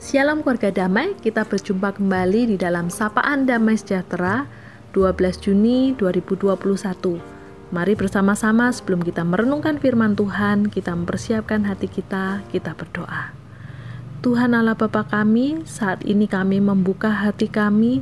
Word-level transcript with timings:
Shalom 0.00 0.40
keluarga 0.40 0.72
damai, 0.72 1.12
kita 1.12 1.44
berjumpa 1.44 1.92
kembali 2.00 2.48
di 2.48 2.56
dalam 2.56 2.88
Sapaan 2.88 3.44
Damai 3.44 3.76
Sejahtera 3.76 4.48
12 4.96 5.12
Juni 5.44 5.92
2021. 5.92 7.20
Mari 7.68 7.92
bersama-sama 8.00 8.72
sebelum 8.72 9.04
kita 9.04 9.28
merenungkan 9.28 9.76
firman 9.76 10.16
Tuhan, 10.16 10.72
kita 10.72 10.96
mempersiapkan 10.96 11.68
hati 11.68 11.92
kita, 11.92 12.40
kita 12.48 12.72
berdoa. 12.72 13.36
Tuhan 14.24 14.56
Allah 14.56 14.72
Bapa 14.72 15.04
kami, 15.04 15.68
saat 15.68 16.00
ini 16.08 16.24
kami 16.24 16.64
membuka 16.64 17.12
hati 17.12 17.52
kami 17.52 18.00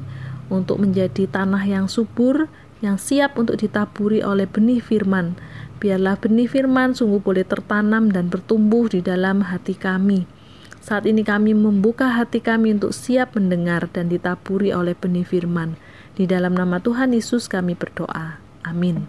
untuk 0.55 0.79
menjadi 0.79 1.27
tanah 1.27 1.67
yang 1.67 1.91
subur, 1.91 2.47
yang 2.79 2.95
siap 2.95 3.35
untuk 3.35 3.59
ditaburi 3.59 4.23
oleh 4.23 4.47
benih 4.47 4.79
firman. 4.79 5.35
Biarlah 5.83 6.15
benih 6.15 6.47
firman 6.47 6.95
sungguh 6.95 7.19
boleh 7.19 7.43
tertanam 7.43 8.07
dan 8.15 8.31
bertumbuh 8.31 8.87
di 8.87 9.03
dalam 9.03 9.43
hati 9.51 9.75
kami 9.75 10.38
saat 10.89 11.05
ini 11.05 11.21
kami 11.21 11.53
membuka 11.53 12.09
hati 12.17 12.41
kami 12.41 12.73
untuk 12.73 12.97
siap 12.97 13.37
mendengar 13.37 13.93
dan 13.93 14.09
ditaburi 14.09 14.73
oleh 14.73 14.97
benih 14.97 15.29
firman. 15.29 15.77
Di 16.17 16.25
dalam 16.25 16.57
nama 16.57 16.81
Tuhan 16.81 17.13
Yesus 17.13 17.45
kami 17.45 17.77
berdoa. 17.77 18.41
Amin. 18.65 19.05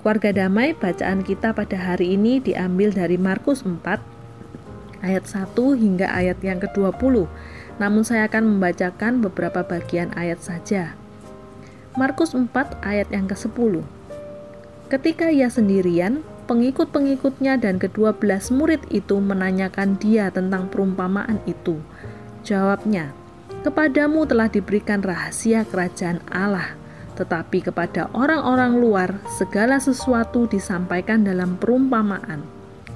Keluarga 0.00 0.32
damai, 0.32 0.72
bacaan 0.72 1.20
kita 1.20 1.52
pada 1.52 1.76
hari 1.76 2.16
ini 2.16 2.40
diambil 2.40 2.88
dari 2.96 3.20
Markus 3.20 3.68
4 3.68 3.84
ayat 5.04 5.28
1 5.28 5.52
hingga 5.76 6.08
ayat 6.08 6.40
yang 6.40 6.56
ke-20. 6.56 7.28
Namun 7.76 8.00
saya 8.08 8.24
akan 8.24 8.56
membacakan 8.56 9.20
beberapa 9.20 9.60
bagian 9.60 10.08
ayat 10.16 10.40
saja. 10.40 10.96
Markus 12.00 12.32
4 12.32 12.48
ayat 12.80 13.12
yang 13.12 13.28
ke-10. 13.28 13.84
Ketika 14.88 15.28
ia 15.28 15.52
sendirian, 15.52 16.24
Pengikut-pengikutnya 16.44 17.56
dan 17.56 17.80
kedua 17.80 18.12
belas 18.12 18.52
murid 18.52 18.84
itu 18.92 19.16
menanyakan 19.16 19.96
dia 19.96 20.28
tentang 20.28 20.68
perumpamaan 20.68 21.40
itu. 21.48 21.80
Jawabnya, 22.44 23.16
Kepadamu 23.64 24.28
telah 24.28 24.52
diberikan 24.52 25.00
rahasia 25.00 25.64
kerajaan 25.64 26.20
Allah, 26.28 26.76
tetapi 27.16 27.64
kepada 27.64 28.12
orang-orang 28.12 28.76
luar 28.76 29.16
segala 29.40 29.80
sesuatu 29.80 30.44
disampaikan 30.44 31.24
dalam 31.24 31.56
perumpamaan, 31.56 32.44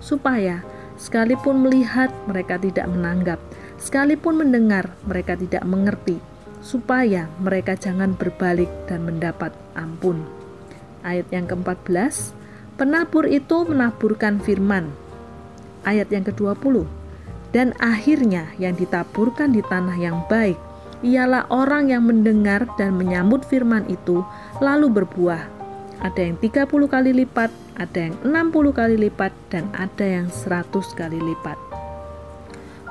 supaya 0.05 0.61
sekalipun 1.01 1.65
melihat 1.65 2.13
mereka 2.29 2.61
tidak 2.61 2.85
menanggap, 2.85 3.41
sekalipun 3.81 4.45
mendengar 4.45 4.93
mereka 5.09 5.41
tidak 5.41 5.65
mengerti, 5.65 6.21
supaya 6.61 7.33
mereka 7.41 7.73
jangan 7.73 8.13
berbalik 8.13 8.69
dan 8.93 9.09
mendapat 9.09 9.57
ampun. 9.73 10.21
Ayat 11.01 11.33
yang 11.33 11.49
ke-14 11.49 12.37
Penabur 12.79 13.27
itu 13.27 13.67
menaburkan 13.67 14.39
firman. 14.39 14.87
Ayat 15.83 16.15
yang 16.15 16.23
ke-20. 16.23 16.87
Dan 17.51 17.75
akhirnya 17.83 18.55
yang 18.63 18.79
ditaburkan 18.79 19.51
di 19.51 19.67
tanah 19.67 19.99
yang 19.99 20.23
baik 20.31 20.55
ialah 21.03 21.51
orang 21.51 21.91
yang 21.91 22.07
mendengar 22.07 22.71
dan 22.79 22.95
menyambut 22.95 23.43
firman 23.43 23.83
itu 23.91 24.23
lalu 24.63 24.95
berbuah. 24.95 25.43
Ada 25.99 26.31
yang 26.31 26.37
30 26.39 26.71
kali 26.87 27.11
lipat, 27.11 27.51
ada 27.75 27.99
yang 27.99 28.15
60 28.23 28.71
kali 28.71 28.95
lipat, 28.95 29.35
dan 29.51 29.67
ada 29.75 30.07
yang 30.07 30.31
100 30.31 30.71
kali 30.95 31.19
lipat. 31.19 31.59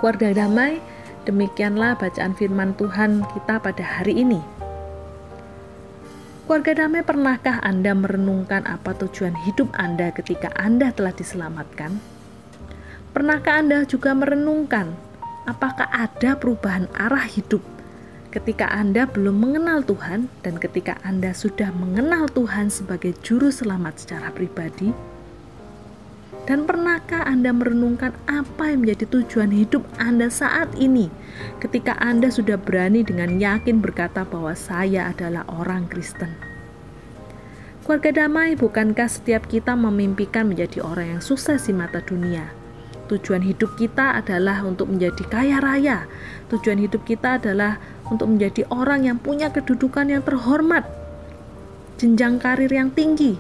Keluarga 0.04 0.36
damai, 0.36 0.84
demikianlah 1.24 1.96
bacaan 1.96 2.36
firman 2.36 2.76
Tuhan 2.76 3.24
kita 3.32 3.64
pada 3.64 3.84
hari 3.88 4.20
ini. 4.20 4.57
Keluarga 6.48 6.88
damai, 6.88 7.04
pernahkah 7.04 7.60
Anda 7.60 7.92
merenungkan 7.92 8.64
apa 8.72 8.96
tujuan 8.96 9.36
hidup 9.44 9.68
Anda 9.76 10.16
ketika 10.16 10.48
Anda 10.56 10.96
telah 10.96 11.12
diselamatkan? 11.12 12.00
Pernahkah 13.12 13.60
Anda 13.60 13.84
juga 13.84 14.16
merenungkan 14.16 14.96
apakah 15.44 15.92
ada 15.92 16.40
perubahan 16.40 16.88
arah 16.96 17.28
hidup 17.28 17.60
ketika 18.32 18.64
Anda 18.72 19.12
belum 19.12 19.44
mengenal 19.44 19.84
Tuhan 19.84 20.32
dan 20.40 20.56
ketika 20.56 20.96
Anda 21.04 21.36
sudah 21.36 21.68
mengenal 21.76 22.32
Tuhan 22.32 22.72
sebagai 22.72 23.12
juru 23.20 23.52
selamat 23.52 24.08
secara 24.08 24.32
pribadi? 24.32 24.96
Dan 26.48 26.64
pernahkah 26.64 27.28
Anda 27.28 27.52
merenungkan 27.52 28.16
apa 28.24 28.72
yang 28.72 28.88
menjadi 28.88 29.20
tujuan 29.20 29.52
hidup 29.52 29.84
Anda 30.00 30.32
saat 30.32 30.72
ini 30.80 31.12
ketika 31.60 32.00
Anda 32.00 32.32
sudah 32.32 32.56
berani 32.56 33.04
dengan 33.04 33.36
yakin 33.36 33.84
berkata 33.84 34.24
bahwa 34.24 34.56
saya 34.56 35.12
adalah 35.12 35.44
orang 35.52 35.92
Kristen? 35.92 36.32
Keluarga 37.84 38.24
damai, 38.24 38.56
bukankah 38.56 39.12
setiap 39.12 39.52
kita 39.52 39.76
memimpikan 39.76 40.48
menjadi 40.48 40.84
orang 40.88 41.20
yang 41.20 41.22
sukses 41.24 41.68
di 41.68 41.76
mata 41.76 42.00
dunia? 42.00 42.48
Tujuan 43.12 43.44
hidup 43.44 43.76
kita 43.80 44.16
adalah 44.16 44.64
untuk 44.64 44.92
menjadi 44.92 45.24
kaya 45.28 45.60
raya. 45.60 46.08
Tujuan 46.52 46.80
hidup 46.80 47.04
kita 47.08 47.40
adalah 47.40 47.80
untuk 48.08 48.28
menjadi 48.28 48.68
orang 48.72 49.08
yang 49.08 49.20
punya 49.20 49.52
kedudukan 49.52 50.12
yang 50.12 50.24
terhormat, 50.24 50.84
jenjang 52.00 52.40
karir 52.40 52.72
yang 52.72 52.92
tinggi, 52.92 53.40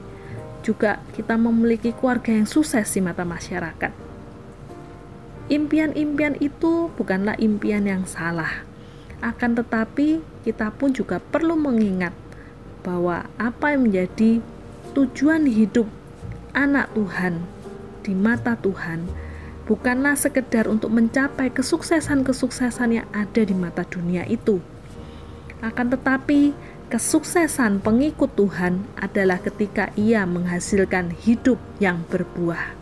juga 0.67 1.00
kita 1.16 1.39
memiliki 1.39 1.95
keluarga 1.95 2.35
yang 2.35 2.44
sukses 2.44 2.91
di 2.91 3.00
mata 3.00 3.23
masyarakat. 3.23 3.95
Impian-impian 5.47 6.35
itu 6.44 6.91
bukanlah 7.00 7.39
impian 7.39 7.88
yang 7.88 8.03
salah. 8.03 8.67
Akan 9.23 9.56
tetapi, 9.56 10.19
kita 10.44 10.75
pun 10.75 10.91
juga 10.91 11.23
perlu 11.23 11.56
mengingat 11.56 12.11
bahwa 12.83 13.31
apa 13.39 13.72
yang 13.72 13.88
menjadi 13.88 14.44
tujuan 14.91 15.47
hidup 15.47 15.88
anak 16.51 16.91
Tuhan 16.91 17.47
di 18.03 18.11
mata 18.11 18.59
Tuhan 18.59 19.07
bukanlah 19.67 20.16
sekedar 20.16 20.67
untuk 20.67 20.91
mencapai 20.91 21.51
kesuksesan-kesuksesan 21.51 22.89
yang 23.03 23.07
ada 23.16 23.41
di 23.44 23.56
mata 23.56 23.83
dunia 23.88 24.23
itu. 24.27 24.59
Akan 25.59 25.91
tetapi, 25.91 26.56
Kesuksesan 26.87 27.83
pengikut 27.83 28.31
Tuhan 28.39 28.79
adalah 28.95 29.43
ketika 29.43 29.91
ia 29.99 30.23
menghasilkan 30.23 31.11
hidup 31.19 31.59
yang 31.83 32.07
berbuah. 32.07 32.79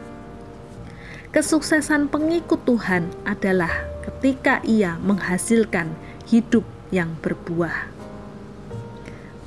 Kesuksesan 1.33 2.13
pengikut 2.13 2.61
Tuhan 2.69 3.09
adalah 3.25 3.73
ketika 4.05 4.61
ia 4.61 5.01
menghasilkan 5.01 5.89
hidup 6.29 6.61
yang 6.93 7.17
berbuah. 7.17 7.89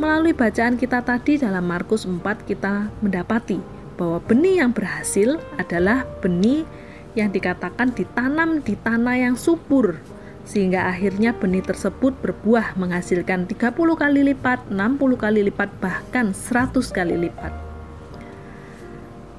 Melalui 0.02 0.34
bacaan 0.34 0.74
kita 0.74 1.06
tadi 1.06 1.38
dalam 1.38 1.62
Markus 1.62 2.02
4 2.02 2.18
kita 2.42 2.90
mendapati 2.98 3.62
bahwa 3.94 4.18
benih 4.26 4.66
yang 4.66 4.74
berhasil 4.74 5.38
adalah 5.54 6.02
benih 6.18 6.66
yang 7.14 7.30
dikatakan 7.30 7.94
ditanam 7.94 8.58
di 8.66 8.74
tanah 8.74 9.22
yang 9.22 9.38
subur 9.38 10.17
sehingga 10.48 10.88
akhirnya 10.88 11.36
benih 11.36 11.60
tersebut 11.60 12.16
berbuah 12.24 12.72
menghasilkan 12.80 13.44
30 13.44 13.76
kali 13.76 14.32
lipat, 14.32 14.72
60 14.72 15.20
kali 15.20 15.44
lipat, 15.44 15.68
bahkan 15.76 16.32
100 16.32 16.88
kali 16.88 17.28
lipat. 17.28 17.52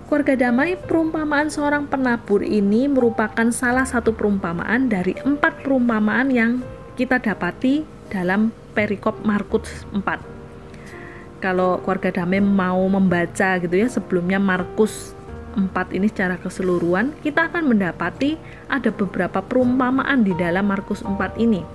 Keluarga 0.06 0.38
damai, 0.38 0.78
perumpamaan 0.78 1.50
seorang 1.50 1.90
penabur 1.90 2.46
ini 2.46 2.86
merupakan 2.86 3.50
salah 3.50 3.90
satu 3.90 4.14
perumpamaan 4.14 4.86
dari 4.86 5.18
empat 5.18 5.66
perumpamaan 5.66 6.30
yang 6.30 6.52
kita 6.94 7.18
dapati 7.18 7.86
dalam 8.14 8.53
perikop 8.78 9.22
Markus 9.26 9.86
4. 9.90 10.02
Kalau 11.41 11.81
keluarga 11.81 12.22
damai 12.22 12.41
mau 12.41 12.86
membaca 12.86 13.58
gitu 13.58 13.74
ya, 13.74 13.90
sebelumnya 13.90 14.38
Markus 14.38 15.18
4 15.58 15.98
ini 15.98 16.10
secara 16.10 16.38
keseluruhan, 16.38 17.14
kita 17.26 17.50
akan 17.50 17.74
mendapati 17.74 18.38
ada 18.70 18.94
beberapa 18.94 19.42
perumpamaan 19.42 20.22
di 20.22 20.34
dalam 20.38 20.70
Markus 20.70 21.02
4 21.02 21.40
ini, 21.42 21.66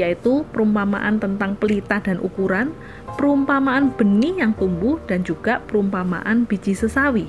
yaitu 0.00 0.42
perumpamaan 0.50 1.20
tentang 1.20 1.54
pelita 1.54 2.00
dan 2.00 2.18
ukuran, 2.18 2.72
perumpamaan 3.14 3.92
benih 3.94 4.42
yang 4.42 4.52
tumbuh, 4.56 4.96
dan 5.06 5.22
juga 5.22 5.60
perumpamaan 5.68 6.48
biji 6.48 6.72
sesawi. 6.72 7.28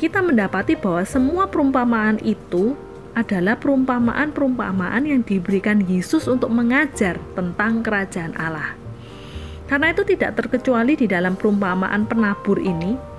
Kita 0.00 0.18
mendapati 0.18 0.74
bahwa 0.74 1.06
semua 1.06 1.46
perumpamaan 1.46 2.18
itu 2.26 2.74
adalah 3.12 3.60
perumpamaan-perumpamaan 3.60 5.04
yang 5.04 5.20
diberikan 5.20 5.84
Yesus 5.84 6.24
untuk 6.26 6.48
mengajar 6.48 7.20
tentang 7.36 7.84
kerajaan 7.84 8.32
Allah. 8.40 8.74
Karena 9.68 9.92
itu 9.92 10.02
tidak 10.04 10.36
terkecuali 10.36 10.96
di 10.96 11.06
dalam 11.06 11.36
perumpamaan 11.36 12.08
penabur 12.08 12.56
ini, 12.58 13.11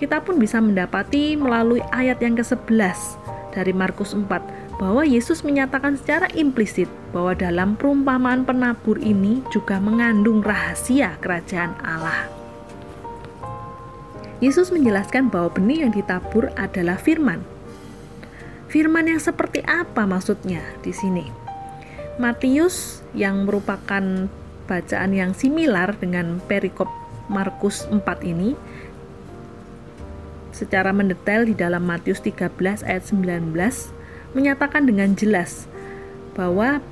kita 0.00 0.24
pun 0.24 0.40
bisa 0.40 0.56
mendapati 0.64 1.36
melalui 1.36 1.84
ayat 1.92 2.24
yang 2.24 2.32
ke-11 2.40 3.20
dari 3.52 3.76
Markus 3.76 4.16
4 4.16 4.80
bahwa 4.80 5.04
Yesus 5.04 5.44
menyatakan 5.44 6.00
secara 6.00 6.24
implisit 6.32 6.88
bahwa 7.12 7.36
dalam 7.36 7.76
perumpamaan 7.76 8.48
penabur 8.48 8.96
ini 8.96 9.44
juga 9.52 9.76
mengandung 9.76 10.40
rahasia 10.40 11.20
kerajaan 11.20 11.76
Allah. 11.84 12.32
Yesus 14.40 14.72
menjelaskan 14.72 15.28
bahwa 15.28 15.52
benih 15.52 15.84
yang 15.84 15.92
ditabur 15.92 16.48
adalah 16.56 16.96
firman. 16.96 17.44
Firman 18.72 19.04
yang 19.04 19.20
seperti 19.20 19.60
apa 19.68 20.08
maksudnya 20.08 20.64
di 20.80 20.96
sini? 20.96 21.28
Matius 22.16 23.04
yang 23.12 23.44
merupakan 23.44 24.32
bacaan 24.64 25.12
yang 25.12 25.36
similar 25.36 25.92
dengan 26.00 26.40
perikop 26.48 26.88
Markus 27.28 27.84
4 27.92 28.00
ini 28.24 28.56
secara 30.60 30.92
mendetail 30.92 31.48
di 31.48 31.56
dalam 31.56 31.88
Matius 31.88 32.20
13 32.20 32.84
ayat 32.84 33.04
19 33.08 33.56
menyatakan 34.36 34.84
dengan 34.84 35.16
jelas 35.16 35.64
bahwa 36.36 36.84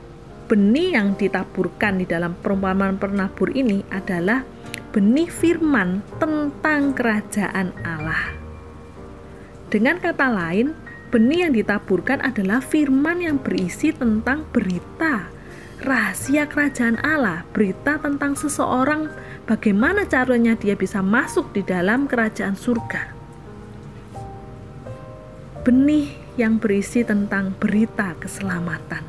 benih 0.48 0.96
yang 0.96 1.12
ditaburkan 1.12 2.00
di 2.00 2.08
dalam 2.08 2.32
perumpamaan 2.40 2.96
penabur 2.96 3.52
ini 3.52 3.84
adalah 3.92 4.48
benih 4.96 5.28
firman 5.28 6.00
tentang 6.16 6.96
kerajaan 6.96 7.76
Allah. 7.84 8.32
Dengan 9.68 10.00
kata 10.00 10.32
lain, 10.32 10.72
benih 11.12 11.44
yang 11.44 11.52
ditaburkan 11.52 12.24
adalah 12.24 12.64
firman 12.64 13.20
yang 13.20 13.36
berisi 13.36 13.92
tentang 13.92 14.48
berita 14.48 15.28
rahasia 15.84 16.48
kerajaan 16.48 16.98
Allah, 17.04 17.44
berita 17.52 18.00
tentang 18.00 18.34
seseorang, 18.34 19.12
bagaimana 19.46 20.08
caranya 20.08 20.58
dia 20.58 20.74
bisa 20.74 21.04
masuk 21.04 21.54
di 21.54 21.62
dalam 21.62 22.10
kerajaan 22.10 22.58
surga. 22.58 23.17
Benih 25.68 26.08
yang 26.40 26.56
berisi 26.56 27.04
tentang 27.04 27.52
berita 27.52 28.16
keselamatan. 28.16 29.04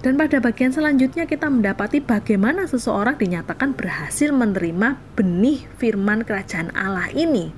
Dan 0.00 0.16
pada 0.16 0.40
bagian 0.40 0.72
selanjutnya 0.72 1.28
kita 1.28 1.52
mendapati 1.52 2.00
bagaimana 2.00 2.64
seseorang 2.64 3.20
dinyatakan 3.20 3.76
berhasil 3.76 4.32
menerima 4.32 4.96
benih 5.12 5.68
firman 5.76 6.24
kerajaan 6.24 6.72
Allah 6.72 7.12
ini. 7.12 7.52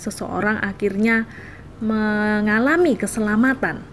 Seseorang 0.00 0.56
akhirnya 0.64 1.28
mengalami 1.84 2.96
keselamatan. 2.96 3.84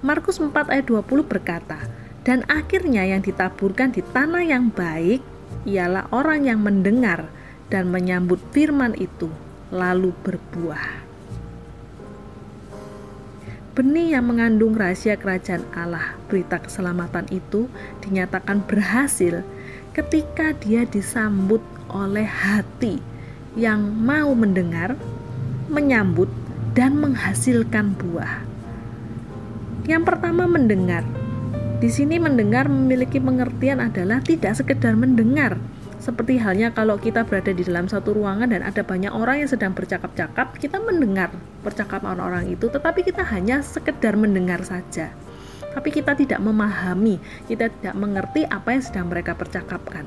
Markus 0.00 0.40
4 0.40 0.72
ayat 0.72 0.88
20 0.88 1.20
berkata, 1.20 1.84
"Dan 2.24 2.48
akhirnya 2.48 3.04
yang 3.04 3.20
ditaburkan 3.20 3.92
di 3.92 4.00
tanah 4.00 4.40
yang 4.40 4.72
baik 4.72 5.20
ialah 5.68 6.08
orang 6.16 6.48
yang 6.48 6.64
mendengar 6.64 7.28
dan 7.68 7.92
menyambut 7.92 8.40
firman 8.56 8.96
itu 8.96 9.28
lalu 9.74 10.14
berbuah." 10.22 11.04
benih 13.74 14.14
yang 14.14 14.30
mengandung 14.30 14.78
rahasia 14.78 15.18
kerajaan 15.18 15.66
Allah, 15.74 16.14
berita 16.30 16.62
keselamatan 16.62 17.26
itu 17.34 17.66
dinyatakan 18.06 18.62
berhasil 18.62 19.42
ketika 19.90 20.54
dia 20.62 20.86
disambut 20.86 21.58
oleh 21.90 22.22
hati 22.22 23.02
yang 23.58 23.82
mau 23.82 24.30
mendengar, 24.30 24.94
menyambut, 25.66 26.30
dan 26.74 26.94
menghasilkan 26.98 27.98
buah. 27.98 28.46
Yang 29.90 30.02
pertama 30.06 30.46
mendengar. 30.46 31.02
Di 31.82 31.90
sini 31.90 32.22
mendengar 32.22 32.70
memiliki 32.70 33.18
pengertian 33.18 33.82
adalah 33.82 34.22
tidak 34.22 34.54
sekedar 34.54 34.94
mendengar, 34.94 35.58
seperti 36.04 36.36
halnya 36.36 36.68
kalau 36.68 37.00
kita 37.00 37.24
berada 37.24 37.48
di 37.48 37.64
dalam 37.64 37.88
satu 37.88 38.12
ruangan 38.12 38.52
dan 38.52 38.60
ada 38.60 38.84
banyak 38.84 39.08
orang 39.08 39.40
yang 39.40 39.48
sedang 39.48 39.72
bercakap-cakap, 39.72 40.52
kita 40.60 40.76
mendengar 40.76 41.32
percakapan 41.64 42.20
orang 42.20 42.44
itu, 42.44 42.68
tetapi 42.68 43.00
kita 43.08 43.24
hanya 43.32 43.64
sekedar 43.64 44.12
mendengar 44.12 44.60
saja. 44.60 45.08
Tapi 45.72 45.88
kita 45.88 46.12
tidak 46.12 46.44
memahami, 46.44 47.16
kita 47.48 47.72
tidak 47.72 47.96
mengerti 47.96 48.44
apa 48.44 48.76
yang 48.76 48.84
sedang 48.84 49.08
mereka 49.08 49.32
percakapkan. 49.32 50.04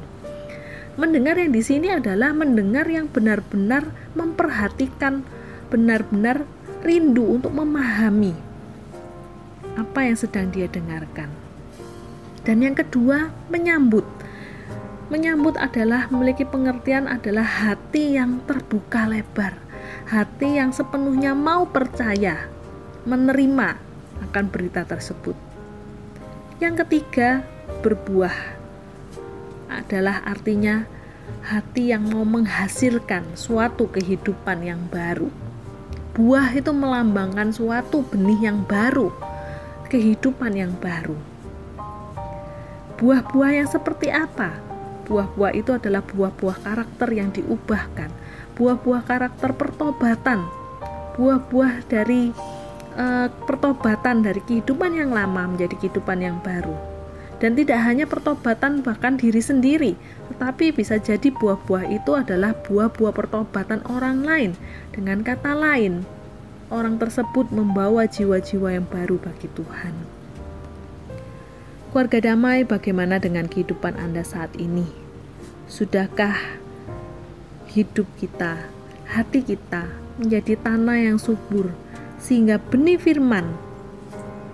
Mendengar 1.01 1.41
yang 1.41 1.49
di 1.49 1.65
sini 1.65 1.89
adalah 1.89 2.29
mendengar 2.29 2.85
yang 2.85 3.09
benar-benar 3.09 3.89
memperhatikan, 4.13 5.25
benar-benar 5.73 6.45
rindu 6.85 7.41
untuk 7.41 7.57
memahami 7.57 8.37
apa 9.77 9.99
yang 10.05 10.17
sedang 10.17 10.53
dia 10.53 10.69
dengarkan. 10.69 11.29
Dan 12.45 12.61
yang 12.61 12.77
kedua, 12.77 13.33
menyambut 13.49 14.16
Menyambut 15.07 15.55
adalah 15.55 16.11
memiliki 16.11 16.43
pengertian 16.43 17.07
adalah 17.07 17.47
hati 17.47 18.19
yang 18.19 18.43
terbuka 18.43 19.07
lebar, 19.07 19.55
hati 20.11 20.59
yang 20.59 20.75
sepenuhnya 20.75 21.31
mau 21.31 21.63
percaya, 21.63 22.51
menerima 23.07 23.79
akan 24.27 24.45
berita 24.51 24.83
tersebut. 24.83 25.31
Yang 26.59 26.83
ketiga, 26.83 27.39
berbuah 27.79 28.35
adalah 29.71 30.27
artinya 30.27 30.83
hati 31.39 31.95
yang 31.95 32.03
mau 32.11 32.27
menghasilkan 32.27 33.23
suatu 33.39 33.87
kehidupan 33.87 34.59
yang 34.59 34.81
baru. 34.91 35.31
Buah 36.19 36.51
itu 36.51 36.75
melambangkan 36.75 37.55
suatu 37.55 38.03
benih 38.03 38.51
yang 38.51 38.59
baru, 38.67 39.13
kehidupan 39.87 40.51
yang 40.51 40.75
baru. 40.83 41.15
Buah-buah 42.99 43.63
yang 43.63 43.69
seperti 43.69 44.11
apa? 44.11 44.67
Buah-buah 45.07 45.55
itu 45.55 45.71
adalah 45.71 46.03
buah-buah 46.03 46.57
karakter 46.67 47.09
yang 47.15 47.31
diubahkan, 47.31 48.11
buah-buah 48.59 49.01
karakter 49.07 49.55
pertobatan, 49.55 50.43
buah-buah 51.15 51.87
dari 51.87 52.35
uh, 52.99 53.31
pertobatan 53.47 54.21
dari 54.21 54.43
kehidupan 54.43 54.99
yang 54.99 55.15
lama 55.15 55.47
menjadi 55.47 55.79
kehidupan 55.79 56.19
yang 56.19 56.37
baru. 56.43 56.75
Dan 57.37 57.53
tidak 57.53 57.79
hanya 57.85 58.09
pertobatan 58.09 58.81
bahkan 58.81 59.13
diri 59.13 59.39
sendiri, 59.39 59.93
tetapi 60.33 60.73
bisa 60.73 60.97
jadi 60.97 61.29
buah-buah 61.31 61.85
itu 61.87 62.17
adalah 62.17 62.57
buah-buah 62.65 63.13
pertobatan 63.13 63.85
orang 63.87 64.25
lain. 64.25 64.51
Dengan 64.89 65.21
kata 65.21 65.53
lain, 65.53 66.01
orang 66.73 66.97
tersebut 66.97 67.53
membawa 67.53 68.09
jiwa-jiwa 68.09 68.81
yang 68.81 68.89
baru 68.89 69.21
bagi 69.21 69.47
Tuhan. 69.53 70.16
Keluarga 71.87 72.19
damai, 72.19 72.67
bagaimana 72.67 73.15
dengan 73.15 73.47
kehidupan 73.47 73.95
Anda 73.95 74.19
saat 74.19 74.51
ini? 74.59 74.83
Sudahkah 75.71 76.35
hidup 77.71 78.03
kita, 78.19 78.59
hati 79.07 79.39
kita 79.39 79.87
menjadi 80.19 80.59
tanah 80.59 80.99
yang 80.99 81.15
subur, 81.15 81.71
sehingga 82.19 82.59
benih 82.59 82.99
firman, 82.99 83.55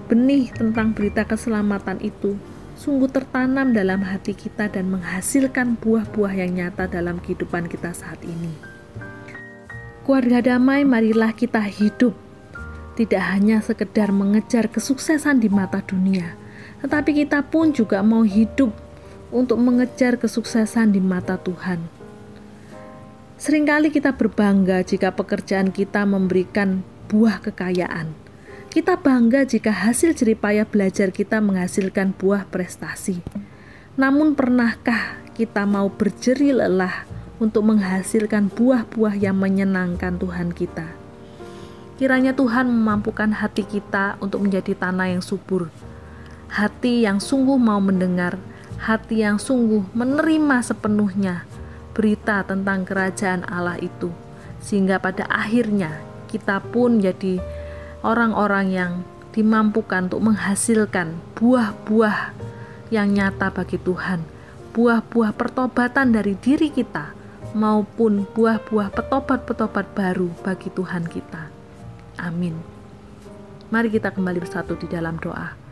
benih 0.05 0.53
tentang 0.53 0.93
berita 0.93 1.25
keselamatan 1.25 2.05
itu 2.05 2.37
sungguh 2.77 3.09
tertanam 3.09 3.73
dalam 3.73 4.05
hati 4.05 4.37
kita 4.37 4.69
dan 4.69 4.93
menghasilkan 4.93 5.73
buah-buah 5.81 6.37
yang 6.37 6.53
nyata 6.53 6.85
dalam 6.85 7.17
kehidupan 7.17 7.65
kita 7.65 7.97
saat 7.97 8.21
ini. 8.21 8.53
Keluarga 10.05 10.53
damai, 10.53 10.85
marilah 10.85 11.33
kita 11.33 11.65
hidup, 11.65 12.13
tidak 12.93 13.25
hanya 13.25 13.57
sekedar 13.57 14.13
mengejar 14.13 14.69
kesuksesan 14.69 15.41
di 15.41 15.49
mata 15.49 15.81
dunia, 15.81 16.42
tetapi 16.83 17.23
kita 17.23 17.39
pun 17.47 17.71
juga 17.71 18.03
mau 18.03 18.27
hidup 18.27 18.75
untuk 19.31 19.55
mengejar 19.57 20.19
kesuksesan 20.19 20.91
di 20.91 20.99
mata 20.99 21.39
Tuhan. 21.39 21.79
Seringkali 23.39 23.89
kita 23.89 24.13
berbangga 24.13 24.83
jika 24.83 25.15
pekerjaan 25.15 25.71
kita 25.71 26.03
memberikan 26.03 26.83
buah 27.07 27.39
kekayaan. 27.39 28.11
Kita 28.67 28.99
bangga 28.99 29.47
jika 29.47 29.71
hasil 29.71 30.17
jeripaya 30.17 30.67
belajar 30.67 31.13
kita 31.13 31.39
menghasilkan 31.39 32.11
buah 32.17 32.45
prestasi. 32.51 33.23
Namun 33.95 34.33
pernahkah 34.33 35.21
kita 35.37 35.63
mau 35.63 35.87
berjeri 35.87 36.51
lelah 36.51 37.05
untuk 37.37 37.69
menghasilkan 37.69 38.49
buah-buah 38.49 39.13
yang 39.17 39.37
menyenangkan 39.37 40.17
Tuhan 40.17 40.51
kita? 40.51 40.89
Kiranya 42.01 42.33
Tuhan 42.33 42.65
memampukan 42.65 43.29
hati 43.29 43.61
kita 43.61 44.17
untuk 44.17 44.41
menjadi 44.41 44.73
tanah 44.73 45.13
yang 45.13 45.21
subur, 45.21 45.69
hati 46.53 47.01
yang 47.01 47.17
sungguh 47.17 47.57
mau 47.57 47.81
mendengar, 47.81 48.37
hati 48.77 49.25
yang 49.25 49.41
sungguh 49.41 49.89
menerima 49.97 50.61
sepenuhnya 50.61 51.49
berita 51.97 52.45
tentang 52.45 52.85
kerajaan 52.85 53.41
Allah 53.49 53.81
itu, 53.81 54.13
sehingga 54.61 55.01
pada 55.01 55.25
akhirnya 55.33 55.97
kita 56.29 56.61
pun 56.61 57.01
jadi 57.01 57.41
orang-orang 58.05 58.65
yang 58.69 58.91
dimampukan 59.33 60.13
untuk 60.13 60.29
menghasilkan 60.29 61.17
buah-buah 61.41 62.37
yang 62.93 63.09
nyata 63.09 63.49
bagi 63.49 63.81
Tuhan, 63.81 64.21
buah-buah 64.77 65.33
pertobatan 65.33 66.13
dari 66.13 66.37
diri 66.37 66.69
kita, 66.69 67.17
maupun 67.57 68.29
buah-buah 68.29 68.93
petobat-petobat 68.93 69.97
baru 69.97 70.29
bagi 70.45 70.69
Tuhan 70.69 71.09
kita. 71.09 71.49
Amin. 72.21 72.53
Mari 73.73 73.89
kita 73.89 74.13
kembali 74.13 74.37
bersatu 74.37 74.77
di 74.77 74.85
dalam 74.85 75.17
doa. 75.17 75.62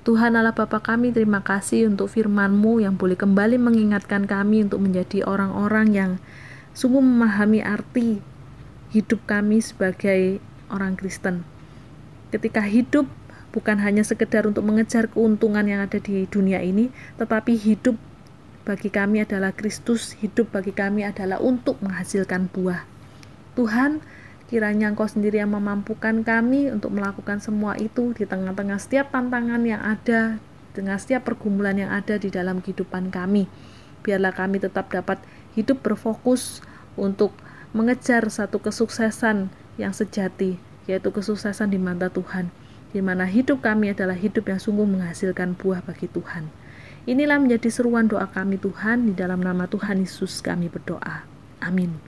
Tuhan 0.00 0.32
Allah 0.32 0.56
Bapa 0.56 0.80
kami, 0.80 1.12
terima 1.12 1.44
kasih 1.44 1.84
untuk 1.84 2.08
firman-Mu 2.08 2.80
yang 2.80 2.96
boleh 2.96 3.20
kembali 3.20 3.60
mengingatkan 3.60 4.24
kami 4.24 4.64
untuk 4.64 4.80
menjadi 4.80 5.28
orang-orang 5.28 5.92
yang 5.92 6.10
sungguh 6.72 7.04
memahami 7.04 7.60
arti 7.60 8.24
hidup 8.96 9.20
kami 9.28 9.60
sebagai 9.60 10.40
orang 10.72 10.96
Kristen. 10.96 11.44
Ketika 12.32 12.64
hidup 12.64 13.12
bukan 13.52 13.76
hanya 13.84 14.00
sekedar 14.00 14.48
untuk 14.48 14.64
mengejar 14.64 15.12
keuntungan 15.12 15.68
yang 15.68 15.84
ada 15.84 16.00
di 16.00 16.24
dunia 16.24 16.64
ini, 16.64 16.88
tetapi 17.20 17.60
hidup 17.60 18.00
bagi 18.64 18.88
kami 18.88 19.20
adalah 19.20 19.52
Kristus, 19.52 20.16
hidup 20.16 20.48
bagi 20.48 20.72
kami 20.72 21.04
adalah 21.04 21.44
untuk 21.44 21.76
menghasilkan 21.84 22.48
buah. 22.48 22.88
Tuhan, 23.52 24.00
Kiranya 24.50 24.90
Engkau 24.90 25.06
sendiri 25.06 25.38
yang 25.38 25.54
memampukan 25.54 26.26
kami 26.26 26.74
untuk 26.74 26.90
melakukan 26.90 27.38
semua 27.38 27.78
itu 27.78 28.10
di 28.18 28.26
tengah-tengah 28.26 28.82
setiap 28.82 29.14
tantangan 29.14 29.62
yang 29.62 29.78
ada, 29.78 30.42
dengan 30.74 30.98
setiap 30.98 31.22
pergumulan 31.22 31.78
yang 31.78 31.94
ada 31.94 32.18
di 32.18 32.34
dalam 32.34 32.58
kehidupan 32.58 33.14
kami. 33.14 33.46
Biarlah 34.02 34.34
kami 34.34 34.58
tetap 34.58 34.90
dapat 34.90 35.22
hidup 35.54 35.86
berfokus 35.86 36.66
untuk 36.98 37.30
mengejar 37.70 38.26
satu 38.26 38.58
kesuksesan 38.58 39.54
yang 39.78 39.94
sejati, 39.94 40.58
yaitu 40.90 41.14
kesuksesan 41.14 41.70
di 41.70 41.78
mata 41.78 42.10
Tuhan, 42.10 42.50
di 42.90 42.98
mana 42.98 43.30
hidup 43.30 43.62
kami 43.62 43.94
adalah 43.94 44.18
hidup 44.18 44.50
yang 44.50 44.58
sungguh 44.58 44.82
menghasilkan 44.82 45.54
buah 45.54 45.86
bagi 45.86 46.10
Tuhan. 46.10 46.50
Inilah 47.06 47.38
menjadi 47.38 47.70
seruan 47.70 48.10
doa 48.10 48.26
kami 48.26 48.58
Tuhan, 48.58 49.06
di 49.06 49.14
dalam 49.14 49.46
nama 49.46 49.70
Tuhan 49.70 50.02
Yesus 50.02 50.42
kami 50.42 50.66
berdoa. 50.66 51.22
Amin. 51.62 52.02